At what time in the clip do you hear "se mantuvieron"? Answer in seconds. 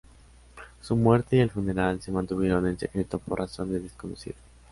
2.01-2.65